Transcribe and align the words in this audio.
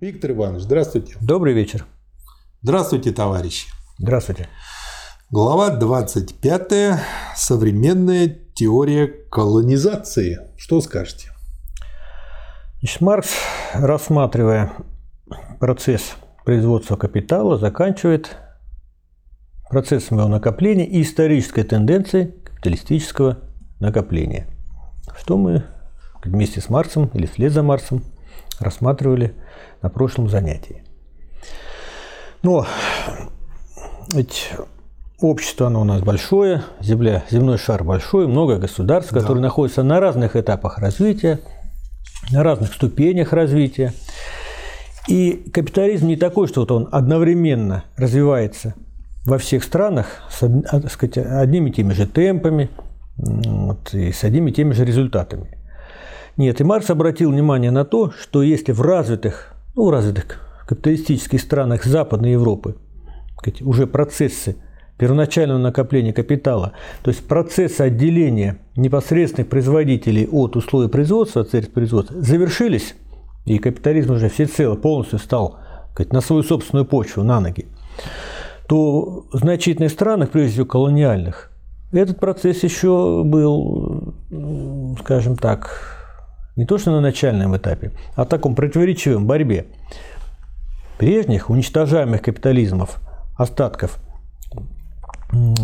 Виктор 0.00 0.30
Иванович, 0.30 0.62
здравствуйте. 0.62 1.14
Добрый 1.20 1.52
вечер. 1.52 1.84
Здравствуйте, 2.62 3.12
товарищи. 3.12 3.68
Здравствуйте. 3.98 4.48
Глава 5.28 5.76
25. 5.76 6.98
Современная 7.36 8.34
теория 8.54 9.06
колонизации. 9.06 10.38
Что 10.56 10.80
скажете? 10.80 11.28
Значит, 12.78 13.02
Маркс, 13.02 13.28
рассматривая 13.74 14.72
процесс 15.58 16.14
производства 16.46 16.96
капитала, 16.96 17.58
заканчивает 17.58 18.38
процессом 19.68 20.16
его 20.16 20.28
накопления 20.28 20.86
и 20.86 21.02
исторической 21.02 21.62
тенденцией 21.62 22.32
капиталистического 22.42 23.40
накопления. 23.80 24.46
Что 25.14 25.36
мы 25.36 25.66
вместе 26.24 26.62
с 26.62 26.70
Марксом 26.70 27.10
или 27.12 27.26
вслед 27.26 27.52
за 27.52 27.62
Марксом 27.62 28.02
рассматривали 28.60 29.34
на 29.82 29.88
прошлом 29.88 30.28
занятии. 30.28 30.84
Но 32.42 32.66
ведь 34.12 34.50
общество 35.20 35.66
оно 35.66 35.82
у 35.82 35.84
нас 35.84 36.00
большое, 36.02 36.62
земля, 36.80 37.24
земной 37.30 37.58
шар 37.58 37.84
большой, 37.84 38.26
много 38.26 38.56
государств, 38.56 39.12
да. 39.12 39.20
которые 39.20 39.42
находятся 39.42 39.82
на 39.82 40.00
разных 40.00 40.36
этапах 40.36 40.78
развития, 40.78 41.40
на 42.30 42.42
разных 42.42 42.72
ступенях 42.72 43.32
развития. 43.32 43.92
И 45.08 45.50
капитализм 45.52 46.06
не 46.06 46.16
такой, 46.16 46.46
что 46.48 46.60
вот 46.60 46.70
он 46.70 46.88
одновременно 46.92 47.84
развивается 47.96 48.74
во 49.26 49.38
всех 49.38 49.64
странах 49.64 50.06
с 50.30 50.42
а, 50.42 50.88
сказать, 50.88 51.18
одними 51.18 51.70
и 51.70 51.72
теми 51.72 51.92
же 51.92 52.06
темпами 52.06 52.70
вот, 53.16 53.92
и 53.94 54.12
с 54.12 54.24
одними 54.24 54.50
и 54.50 54.54
теми 54.54 54.72
же 54.72 54.84
результатами. 54.84 55.58
Нет, 56.36 56.60
и 56.60 56.64
Маркс 56.64 56.90
обратил 56.90 57.30
внимание 57.30 57.70
на 57.70 57.84
то, 57.84 58.10
что 58.10 58.42
если 58.42 58.72
в 58.72 58.80
развитых, 58.80 59.54
ну, 59.74 59.86
в 59.86 59.90
развитых 59.90 60.40
капиталистических 60.66 61.40
странах 61.40 61.84
Западной 61.84 62.32
Европы 62.32 62.76
уже 63.62 63.86
процессы 63.86 64.56
первоначального 64.98 65.58
накопления 65.58 66.12
капитала, 66.12 66.72
то 67.02 67.10
есть 67.10 67.26
процессы 67.26 67.80
отделения 67.80 68.58
непосредственных 68.76 69.48
производителей 69.48 70.28
от 70.30 70.56
условий 70.56 70.88
производства, 70.88 71.42
от 71.42 71.50
средств 71.50 71.72
производства, 71.72 72.20
завершились, 72.20 72.94
и 73.46 73.58
капитализм 73.58 74.12
уже 74.12 74.28
всецело 74.28 74.76
полностью 74.76 75.18
стал 75.18 75.58
сказать, 75.92 76.12
на 76.12 76.20
свою 76.20 76.42
собственную 76.42 76.84
почву, 76.84 77.22
на 77.22 77.40
ноги, 77.40 77.66
то 78.68 79.24
в 79.32 79.36
значительных 79.36 79.90
странах, 79.90 80.30
прежде 80.30 80.52
всего 80.52 80.66
колониальных, 80.66 81.50
этот 81.92 82.20
процесс 82.20 82.62
еще 82.62 83.22
был, 83.24 84.14
скажем 85.00 85.36
так, 85.36 85.89
не 86.60 86.66
то 86.66 86.76
что 86.76 86.90
на 86.90 87.00
начальном 87.00 87.56
этапе, 87.56 87.90
а 88.16 88.26
таком 88.26 88.54
противоречивом 88.54 89.26
борьбе 89.26 89.64
прежних 90.98 91.48
уничтожаемых 91.48 92.20
капитализмов, 92.20 93.00
остатков 93.34 93.98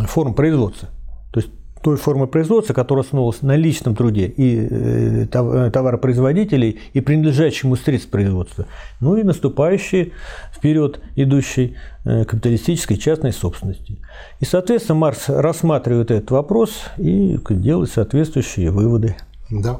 форм 0.09 0.33
производства. 0.33 0.89
То 1.33 1.41
есть 1.41 1.53
той 1.83 1.99
формы 1.99 2.27
производства, 2.27 2.73
которая 2.73 3.05
основывалась 3.05 3.43
на 3.43 3.57
личном 3.57 3.95
труде 3.95 4.27
и 4.27 4.67
э, 4.71 5.27
э, 5.31 5.71
товаропроизводителей, 5.71 6.81
и 6.95 7.03
принадлежащему 7.03 7.77
средств 7.77 8.09
производства, 8.09 8.65
ну 9.01 9.19
и 9.19 9.23
наступающей 9.23 10.15
вперед 10.51 11.01
идущей 11.15 11.77
э, 12.07 12.25
капиталистической 12.25 12.97
частной 12.97 13.35
собственности. 13.35 13.99
И, 14.41 14.47
соответственно, 14.47 14.99
Маркс 14.99 15.29
рассматривает 15.29 16.11
этот 16.11 16.31
вопрос 16.31 16.85
и 16.97 17.39
делает 17.51 17.91
соответствующие 17.91 18.71
выводы. 18.71 19.15
Да. 19.51 19.79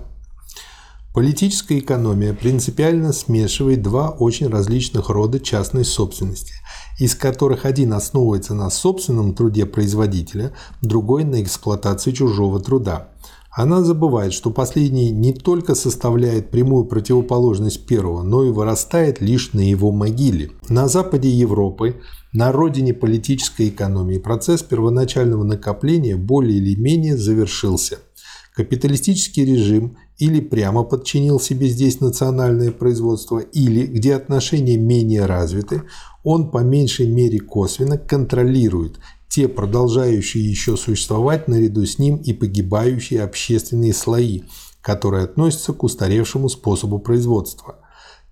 Политическая 1.17 1.79
экономия 1.79 2.35
принципиально 2.35 3.15
смешивает 3.15 3.81
два 3.81 4.11
очень 4.11 4.49
различных 4.49 5.09
рода 5.09 5.41
частной 5.41 5.83
собственности, 5.83 6.53
из 6.99 7.15
которых 7.15 7.65
один 7.65 7.95
основывается 7.95 8.53
на 8.53 8.69
собственном 8.69 9.35
труде 9.35 9.65
производителя, 9.65 10.53
другой 10.83 11.25
на 11.25 11.43
эксплуатации 11.43 12.11
чужого 12.11 12.61
труда. 12.61 13.09
Она 13.51 13.83
забывает, 13.83 14.35
что 14.35 14.51
последний 14.51 15.11
не 15.11 15.33
только 15.33 15.75
составляет 15.75 16.51
прямую 16.51 16.85
противоположность 16.85 17.87
первого, 17.87 18.23
но 18.23 18.45
и 18.45 18.51
вырастает 18.51 19.23
лишь 19.23 19.55
на 19.55 19.61
его 19.61 19.93
могиле. 19.93 20.51
На 20.69 20.87
западе 20.87 21.31
Европы, 21.31 21.97
на 22.35 22.53
родине 22.53 22.93
политической 22.93 23.71
экономии, 23.71 24.19
процесс 24.19 24.63
первоначального 24.63 25.45
накопления 25.45 26.17
более 26.17 26.59
или 26.59 26.79
менее 26.79 27.17
завершился. 27.17 28.01
Капиталистический 28.55 29.47
режим 29.47 29.97
или 30.19 30.41
прямо 30.41 30.83
подчинил 30.83 31.39
себе 31.39 31.69
здесь 31.69 32.01
национальное 32.01 32.73
производство, 32.73 33.39
или, 33.39 33.87
где 33.87 34.15
отношения 34.15 34.77
менее 34.77 35.27
развиты, 35.27 35.83
он 36.25 36.51
по 36.51 36.59
меньшей 36.59 37.07
мере 37.07 37.39
косвенно 37.41 37.99
контролирует 37.99 38.99
те 39.29 39.49
продолжающие 39.49 40.49
еще 40.49 40.77
существовать 40.77 41.49
наряду 41.49 41.85
с 41.85 41.99
ним 41.99 42.17
и 42.17 42.33
погибающие 42.33 43.23
общественные 43.23 43.93
слои, 43.93 44.43
которые 44.81 45.25
относятся 45.25 45.73
к 45.73 45.83
устаревшему 45.83 46.49
способу 46.49 46.99
производства. 46.99 47.77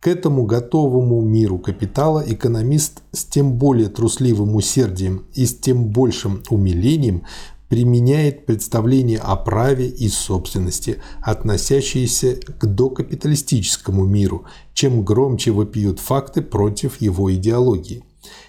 К 0.01 0.07
этому 0.07 0.45
готовому 0.45 1.21
миру 1.21 1.59
капитала 1.59 2.23
экономист 2.27 3.03
с 3.13 3.25
тем 3.25 3.55
более 3.55 3.89
трусливым 3.89 4.55
усердием 4.55 5.27
и 5.35 5.47
с 5.47 5.57
тем 5.57 5.89
большим 5.89 6.43
умилением 6.49 7.25
применяет 7.69 8.47
представления 8.47 9.19
о 9.19 9.37
праве 9.37 9.89
и 9.89 10.09
собственности, 10.09 11.03
относящиеся 11.21 12.37
к 12.37 12.67
докапиталистическому 12.67 14.05
миру, 14.05 14.45
чем 14.75 15.05
громче 15.05 15.51
вопиют 15.51 16.01
факты 16.01 16.43
против 16.43 17.01
его 17.01 17.33
идеологии. 17.35 18.05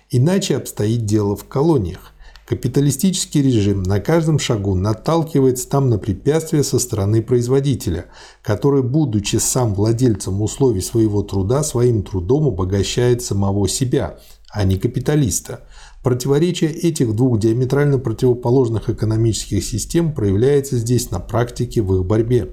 Иначе 0.10 0.58
обстоит 0.58 1.06
дело 1.06 1.36
в 1.36 1.46
колониях. 1.46 2.12
Капиталистический 2.46 3.42
режим 3.42 3.82
на 3.82 4.00
каждом 4.00 4.38
шагу 4.38 4.76
наталкивается 4.76 5.68
там 5.68 5.90
на 5.90 5.98
препятствия 5.98 6.64
со 6.64 6.78
стороны 6.78 7.24
производителя, 7.24 8.06
который, 8.44 8.84
будучи 8.84 9.38
сам 9.38 9.74
владельцем 9.74 10.40
условий 10.44 10.82
своего 10.82 11.24
труда, 11.24 11.64
своим 11.64 12.04
трудом 12.04 12.46
обогащает 12.48 13.24
самого 13.24 13.68
себя, 13.68 14.20
а 14.56 14.64
не 14.64 14.78
капиталиста– 14.78 15.62
Противоречие 16.06 16.72
этих 16.72 17.16
двух 17.16 17.40
диаметрально 17.40 17.98
противоположных 17.98 18.92
экономических 18.92 19.64
систем 19.64 20.14
проявляется 20.14 20.78
здесь 20.78 21.10
на 21.10 21.20
практике 21.20 21.82
в 21.82 21.96
их 21.96 22.06
борьбе. 22.06 22.52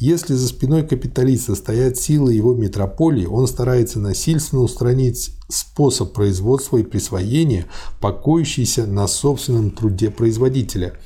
Если 0.00 0.34
за 0.34 0.48
спиной 0.48 0.84
капиталиста 0.84 1.54
стоят 1.54 1.96
силы 1.96 2.32
его 2.32 2.56
метрополии, 2.56 3.26
он 3.26 3.46
старается 3.46 4.00
насильственно 4.00 4.62
устранить 4.62 5.30
способ 5.48 6.12
производства 6.12 6.78
и 6.78 6.82
присвоения, 6.82 7.66
покоящийся 8.00 8.84
на 8.84 9.06
собственном 9.06 9.70
труде 9.70 10.10
производителя– 10.10 10.94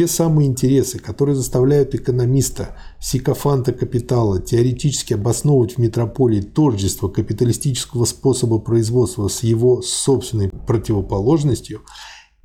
те 0.00 0.08
самые 0.08 0.48
интересы, 0.48 0.98
которые 0.98 1.36
заставляют 1.36 1.94
экономиста, 1.94 2.74
сикофанта 3.00 3.74
капитала 3.74 4.40
теоретически 4.40 5.12
обосновывать 5.12 5.74
в 5.74 5.78
метрополии 5.78 6.40
тождество 6.40 7.08
капиталистического 7.08 8.06
способа 8.06 8.60
производства 8.60 9.28
с 9.28 9.42
его 9.42 9.82
собственной 9.82 10.48
противоположностью, 10.48 11.82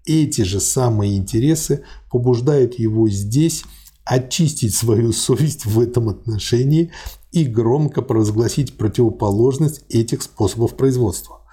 эти 0.04 0.42
же 0.42 0.60
самые 0.60 1.16
интересы 1.16 1.86
побуждают 2.12 2.78
его 2.78 3.08
здесь 3.08 3.64
очистить 4.04 4.76
свою 4.76 5.14
совесть 5.14 5.66
в 5.66 5.80
этом 5.80 6.10
отношении 6.10 6.92
и 7.32 7.46
громко 7.46 8.02
провозгласить 8.02 8.76
противоположность 8.76 9.86
этих 9.88 10.24
способов 10.24 10.76
производства. 10.76 11.45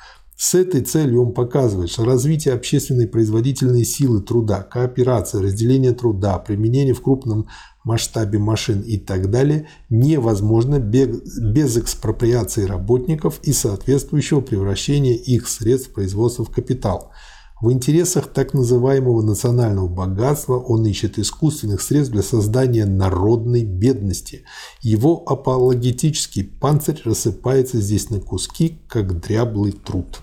С 0.44 0.54
этой 0.54 0.80
целью 0.80 1.22
он 1.22 1.34
показывает, 1.34 1.88
что 1.88 2.04
развитие 2.04 2.54
общественной 2.54 3.06
производительной 3.06 3.84
силы 3.84 4.20
труда, 4.20 4.62
кооперация, 4.62 5.40
разделение 5.40 5.92
труда, 5.92 6.36
применение 6.38 6.94
в 6.94 7.00
крупном 7.00 7.46
масштабе 7.84 8.40
машин 8.40 8.80
и 8.80 8.98
так 8.98 9.30
далее 9.30 9.68
невозможно 9.88 10.80
без 10.80 11.76
экспроприации 11.76 12.64
работников 12.64 13.38
и 13.44 13.52
соответствующего 13.52 14.40
превращения 14.40 15.14
их 15.14 15.46
средств 15.46 15.92
производства 15.92 16.44
в 16.44 16.50
капитал. 16.50 17.12
В 17.60 17.70
интересах 17.70 18.26
так 18.26 18.52
называемого 18.52 19.22
национального 19.22 19.86
богатства 19.86 20.58
он 20.58 20.84
ищет 20.84 21.20
искусственных 21.20 21.80
средств 21.80 22.14
для 22.14 22.24
создания 22.24 22.84
народной 22.84 23.62
бедности. 23.62 24.42
Его 24.80 25.22
апологетический 25.24 26.42
панцирь 26.42 27.00
рассыпается 27.04 27.80
здесь 27.80 28.10
на 28.10 28.18
куски, 28.18 28.80
как 28.88 29.20
дряблый 29.20 29.70
труд. 29.70 30.20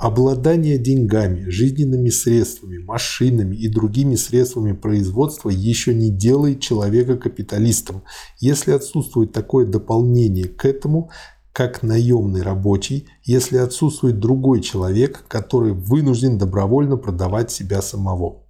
Обладание 0.00 0.78
деньгами, 0.78 1.50
жизненными 1.50 2.08
средствами, 2.08 2.78
машинами 2.78 3.54
и 3.54 3.68
другими 3.68 4.14
средствами 4.14 4.72
производства 4.72 5.50
еще 5.50 5.92
не 5.92 6.10
делает 6.10 6.60
человека 6.60 7.18
капиталистом, 7.18 8.02
если 8.38 8.70
отсутствует 8.70 9.32
такое 9.32 9.66
дополнение 9.66 10.46
к 10.46 10.64
этому, 10.64 11.10
как 11.52 11.82
наемный 11.82 12.40
рабочий, 12.40 13.08
если 13.24 13.58
отсутствует 13.58 14.20
другой 14.20 14.62
человек, 14.62 15.26
который 15.28 15.74
вынужден 15.74 16.38
добровольно 16.38 16.96
продавать 16.96 17.50
себя 17.50 17.82
самого. 17.82 18.44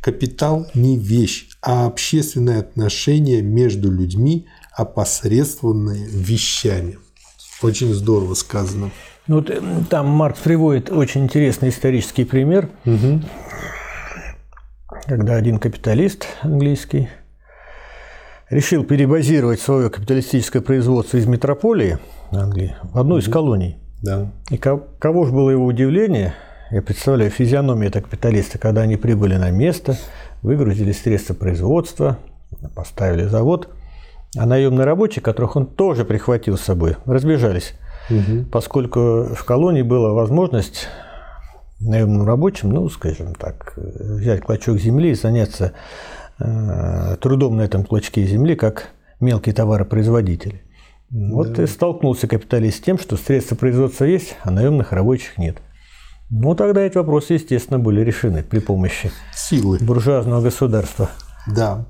Капитал 0.00 0.66
не 0.72 0.96
вещь, 0.96 1.50
а 1.60 1.84
общественное 1.84 2.60
отношение 2.60 3.42
между 3.42 3.90
людьми, 3.90 4.46
опосредствованное 4.72 6.06
вещами. 6.06 6.96
Очень 7.60 7.92
здорово 7.92 8.32
сказано. 8.32 8.90
Ну, 9.26 9.36
вот, 9.36 9.50
там 9.88 10.06
Маркс 10.08 10.40
приводит 10.40 10.90
очень 10.90 11.24
интересный 11.24 11.70
исторический 11.70 12.24
пример, 12.24 12.68
угу. 12.84 13.22
когда 15.06 15.36
один 15.36 15.58
капиталист 15.58 16.26
английский 16.42 17.08
решил 18.50 18.84
перебазировать 18.84 19.60
свое 19.60 19.88
капиталистическое 19.88 20.60
производство 20.60 21.16
из 21.16 21.26
метрополии 21.26 21.98
Англии 22.32 22.76
в 22.82 22.98
одну 22.98 23.16
из 23.16 23.26
колоний. 23.28 23.78
Да. 24.02 24.30
И 24.50 24.58
кого 24.58 25.24
же 25.24 25.32
было 25.32 25.48
его 25.48 25.64
удивление, 25.64 26.34
я 26.70 26.82
представляю 26.82 27.30
физиономию 27.30 27.88
этого 27.88 28.02
капиталиста, 28.02 28.58
когда 28.58 28.82
они 28.82 28.96
прибыли 28.96 29.36
на 29.36 29.50
место, 29.50 29.96
выгрузили 30.42 30.92
средства 30.92 31.32
производства, 31.32 32.18
поставили 32.74 33.24
завод, 33.24 33.70
а 34.36 34.44
наемные 34.44 34.84
рабочие, 34.84 35.22
которых 35.22 35.56
он 35.56 35.66
тоже 35.66 36.04
прихватил 36.04 36.58
с 36.58 36.62
собой, 36.62 36.96
разбежались. 37.06 37.74
Угу. 38.10 38.46
Поскольку 38.50 39.34
в 39.34 39.44
колонии 39.44 39.82
была 39.82 40.12
возможность 40.12 40.88
наемным 41.80 42.26
рабочим, 42.26 42.70
ну, 42.70 42.88
скажем 42.88 43.34
так, 43.34 43.74
взять 43.76 44.42
клочок 44.42 44.78
земли 44.78 45.10
и 45.10 45.14
заняться 45.14 45.72
э, 46.38 47.16
трудом 47.20 47.56
на 47.56 47.62
этом 47.62 47.84
клочке 47.84 48.24
земли, 48.24 48.54
как 48.54 48.90
мелкий 49.20 49.52
товаропроизводитель. 49.52 50.62
Вот 51.10 51.52
да. 51.52 51.62
и 51.62 51.66
столкнулся 51.66 52.26
капиталист 52.26 52.78
с 52.78 52.80
тем, 52.80 52.98
что 52.98 53.16
средства 53.16 53.54
производства 53.54 54.04
есть, 54.04 54.36
а 54.42 54.50
наемных 54.50 54.92
рабочих 54.92 55.38
нет. 55.38 55.58
Ну, 56.30 56.54
тогда 56.54 56.80
эти 56.80 56.96
вопросы, 56.96 57.34
естественно, 57.34 57.78
были 57.78 58.00
решены 58.00 58.42
при 58.42 58.58
помощи 58.58 59.12
силы 59.34 59.78
буржуазного 59.80 60.40
государства. 60.40 61.10
Да. 61.46 61.86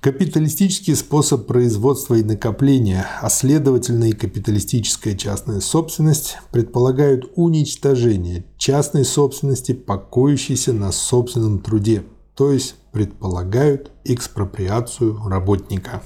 Капиталистический 0.00 0.94
способ 0.94 1.46
производства 1.46 2.14
и 2.14 2.22
накопления, 2.22 3.06
а 3.20 3.28
следовательно 3.28 4.04
и 4.04 4.12
капиталистическая 4.12 5.16
частная 5.16 5.60
собственность 5.60 6.38
предполагают 6.50 7.32
уничтожение 7.36 8.44
частной 8.58 9.04
собственности, 9.04 9.72
покоящейся 9.72 10.72
на 10.72 10.92
собственном 10.92 11.60
труде, 11.60 12.04
то 12.34 12.52
есть 12.52 12.76
предполагают 12.92 13.90
экспроприацию 14.04 15.18
работника. 15.28 16.02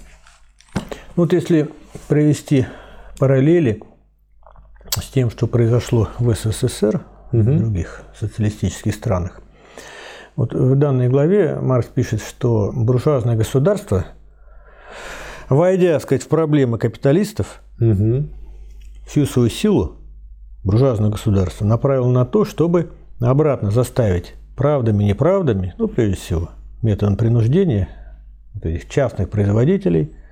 Вот 1.17 1.33
если 1.33 1.71
провести 2.09 2.67
параллели 3.19 3.83
с 4.91 5.09
тем, 5.11 5.31
что 5.31 5.47
произошло 5.47 6.11
в 6.19 6.35
СССР 6.35 7.05
угу. 7.33 7.41
в 7.41 7.59
других 7.59 8.03
социалистических 8.19 8.95
странах, 8.95 9.41
вот 10.37 10.55
в 10.55 10.77
данной 10.77 11.09
главе 11.09 11.59
Маркс 11.61 11.89
пишет, 11.89 12.21
что 12.21 12.71
буржуазное 12.75 13.37
государство, 13.37 14.07
войдя, 15.49 15.95
так 15.95 16.03
сказать, 16.03 16.23
в 16.23 16.29
проблемы 16.29 16.79
капиталистов, 16.79 17.63
угу. 17.81 18.29
всю 19.07 19.27
свою 19.27 19.49
силу 19.49 19.97
буржуазное 20.63 21.11
государство 21.11 21.65
направило 21.65 22.11
на 22.11 22.25
то, 22.25 22.45
чтобы 22.45 22.93
обратно 23.21 23.71
заставить 23.71 24.35
правдами 24.57 25.05
и 25.05 25.09
неправдами, 25.09 25.75
ну, 25.79 25.89
прежде 25.89 26.17
всего, 26.17 26.51
методом 26.83 27.17
принуждения 27.17 27.89
вот 28.55 28.67
этих 28.67 28.89
частных 28.89 29.31
производителей– 29.31 30.13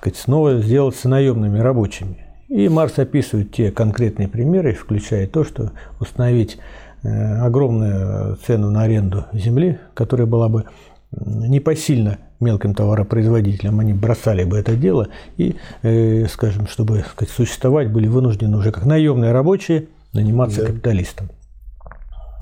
сказать, 0.00 0.16
снова 0.16 0.60
сделаться 0.60 1.08
наемными 1.08 1.58
рабочими. 1.58 2.26
И 2.48 2.68
Марс 2.68 2.98
описывает 2.98 3.52
те 3.52 3.70
конкретные 3.70 4.28
примеры, 4.28 4.74
включая 4.74 5.26
то, 5.26 5.44
что 5.44 5.70
установить 6.00 6.56
э, 6.56 6.60
огромную 7.02 8.36
цену 8.46 8.70
на 8.70 8.82
аренду 8.82 9.26
земли, 9.32 9.78
которая 9.94 10.26
была 10.26 10.48
бы 10.48 10.64
непосильна 11.12 12.18
мелким 12.40 12.74
товаропроизводителям, 12.74 13.80
они 13.80 13.92
бросали 13.92 14.44
бы 14.44 14.58
это 14.58 14.76
дело 14.76 15.08
и, 15.36 15.56
э, 15.82 16.26
скажем, 16.26 16.66
чтобы 16.66 17.04
сказать, 17.10 17.32
существовать, 17.32 17.92
были 17.92 18.06
вынуждены 18.06 18.56
уже 18.56 18.72
как 18.72 18.86
наемные 18.86 19.32
рабочие 19.32 19.88
наниматься 20.12 20.62
да. 20.62 20.68
капиталистам. 20.68 21.30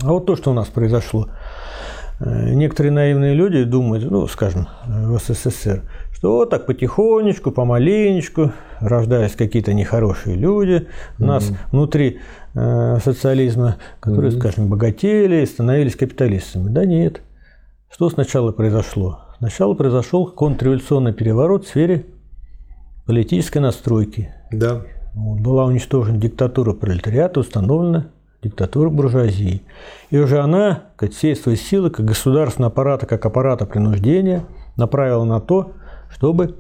А 0.02 0.12
вот 0.12 0.26
то, 0.26 0.37
что 0.37 0.52
у 0.52 0.55
нас 0.55 0.69
произошло. 0.69 1.28
Э, 2.20 2.53
некоторые 2.53 2.93
наивные 2.93 3.35
люди 3.35 3.65
думают, 3.65 4.11
ну, 4.11 4.26
скажем, 4.26 4.69
в 4.87 5.19
СССР, 5.19 5.82
что 6.12 6.38
вот 6.38 6.50
так 6.50 6.67
потихонечку, 6.67 7.50
помаленечку 7.53 8.53
рождались 8.81 9.37
какие-то 9.37 9.73
нехорошие 9.73 10.37
люди 10.37 10.88
у 11.19 11.25
нас 11.25 11.44
mm-hmm. 11.44 11.56
внутри 11.70 12.19
э, 12.55 12.99
социализма, 13.05 13.76
которые, 14.00 14.32
mm-hmm. 14.32 14.38
скажем, 14.38 14.69
богатели 14.69 15.43
и 15.43 15.47
становились 15.47 15.94
капиталистами. 15.94 16.69
Да 16.69 16.85
нет. 16.85 17.23
Что 17.91 18.11
сначала 18.11 18.53
произошло? 18.53 19.21
Сначала 19.38 19.75
произошел 19.75 20.26
контрреволюционный 20.26 21.12
переворот 21.12 21.64
в 21.64 21.69
сфере 21.69 22.06
политической 23.06 23.59
настройки. 23.59 24.35
Да. 24.50 24.82
Была 25.14 25.64
уничтожена 25.64 26.19
диктатура 26.19 26.73
пролетариата, 26.73 27.41
установлена 27.41 28.09
диктатура 28.43 28.88
буржуазии. 28.90 29.62
И 30.11 30.19
уже 30.19 30.40
она, 30.40 30.85
как 30.96 31.12
всей 31.12 31.35
своей 31.35 31.58
силы, 31.58 31.90
как 31.90 32.05
государственного 32.05 32.73
аппарата, 32.73 33.06
как 33.06 33.25
аппарата 33.26 33.67
принуждения, 33.67 34.44
направила 34.76 35.25
на 35.25 35.40
то, 35.40 35.73
чтобы 36.11 36.56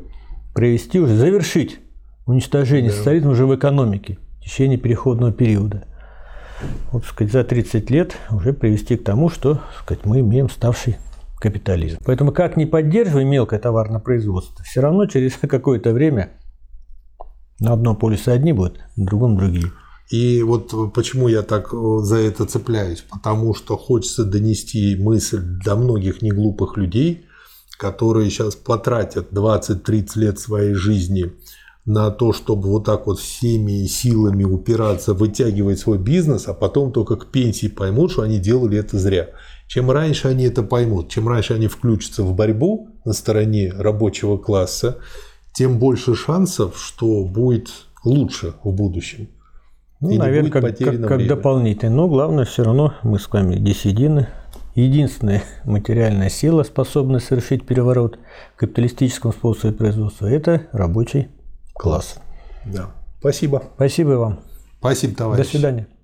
привести 0.54 0.98
уже, 0.98 1.14
завершить 1.14 1.78
уничтожение 2.26 2.90
да. 2.90 2.96
социализма 2.96 3.30
уже 3.30 3.46
в 3.46 3.54
экономике 3.54 4.18
в 4.40 4.44
течение 4.44 4.78
переходного 4.78 5.32
периода. 5.32 5.86
Вот, 6.90 7.04
сказать, 7.04 7.32
за 7.32 7.44
30 7.44 7.90
лет 7.90 8.16
уже 8.30 8.52
привести 8.52 8.96
к 8.96 9.04
тому, 9.04 9.28
что 9.30 9.60
сказать, 9.80 10.04
мы 10.04 10.20
имеем 10.20 10.50
ставший 10.50 10.96
капитализм. 11.38 11.98
Поэтому 12.04 12.32
как 12.32 12.56
не 12.56 12.66
поддерживаем 12.66 13.28
мелкое 13.28 13.60
товарное 13.60 14.00
производство, 14.00 14.64
все 14.64 14.80
равно 14.80 15.06
через 15.06 15.36
какое-то 15.40 15.92
время 15.92 16.30
на 17.60 17.72
одном 17.72 17.96
полюсе 17.96 18.32
одни 18.32 18.52
будут, 18.52 18.80
на 18.96 19.06
другом 19.06 19.36
другие. 19.36 19.66
И 20.10 20.42
вот 20.42 20.92
почему 20.94 21.28
я 21.28 21.42
так 21.42 21.70
за 21.72 22.16
это 22.16 22.46
цепляюсь, 22.46 23.04
потому 23.10 23.54
что 23.54 23.76
хочется 23.76 24.24
донести 24.24 24.96
мысль 24.96 25.40
до 25.64 25.76
многих 25.76 26.22
неглупых 26.22 26.76
людей, 26.78 27.26
которые 27.76 28.30
сейчас 28.30 28.56
потратят 28.56 29.32
20-30 29.32 30.08
лет 30.16 30.38
своей 30.38 30.74
жизни 30.74 31.32
на 31.84 32.10
то, 32.10 32.32
чтобы 32.32 32.68
вот 32.68 32.84
так 32.84 33.06
вот 33.06 33.18
всеми 33.18 33.86
силами 33.86 34.44
упираться, 34.44 35.14
вытягивать 35.14 35.78
свой 35.78 35.98
бизнес, 35.98 36.48
а 36.48 36.54
потом 36.54 36.92
только 36.92 37.16
к 37.16 37.30
пенсии 37.30 37.68
поймут, 37.68 38.12
что 38.12 38.22
они 38.22 38.38
делали 38.38 38.78
это 38.78 38.98
зря. 38.98 39.30
Чем 39.68 39.90
раньше 39.90 40.28
они 40.28 40.44
это 40.44 40.62
поймут, 40.62 41.10
чем 41.10 41.28
раньше 41.28 41.54
они 41.54 41.66
включатся 41.66 42.22
в 42.22 42.34
борьбу 42.34 42.90
на 43.04 43.12
стороне 43.12 43.72
рабочего 43.74 44.38
класса, 44.38 44.98
тем 45.54 45.78
больше 45.78 46.14
шансов, 46.14 46.78
что 46.78 47.24
будет 47.24 47.70
лучше 48.04 48.54
в 48.64 48.72
будущем. 48.72 49.28
Ну, 50.00 50.10
И 50.10 50.18
наверное, 50.18 50.50
как, 50.50 50.78
как, 50.78 51.06
как 51.06 51.26
дополнительный. 51.26 51.94
Но 51.94 52.08
главное, 52.08 52.44
все 52.44 52.62
равно 52.62 52.94
мы 53.02 53.18
с 53.18 53.28
вами 53.30 53.56
десидины, 53.56 54.28
единственная 54.74 55.42
материальная 55.64 56.30
сила, 56.30 56.62
способная 56.62 57.20
совершить 57.20 57.66
переворот 57.66 58.18
в 58.54 58.58
капиталистическом 58.58 59.32
способе 59.32 59.74
производства, 59.74 60.26
это 60.26 60.68
рабочий 60.72 61.28
класс. 61.74 62.18
Да. 62.64 62.90
Спасибо. 63.18 63.64
Спасибо 63.74 64.10
вам. 64.10 64.40
Спасибо, 64.78 65.16
товарищ. 65.16 65.44
До 65.44 65.50
свидания. 65.50 65.97